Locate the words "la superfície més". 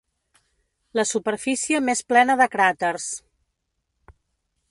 0.99-2.01